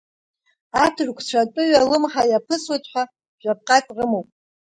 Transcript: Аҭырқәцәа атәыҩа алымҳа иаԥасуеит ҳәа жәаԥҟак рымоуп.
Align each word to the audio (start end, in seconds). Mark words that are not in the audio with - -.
Аҭырқәцәа 0.83 1.37
атәыҩа 1.43 1.79
алымҳа 1.81 2.23
иаԥасуеит 2.31 2.83
ҳәа 2.91 3.03
жәаԥҟак 3.41 3.85
рымоуп. 3.95 4.27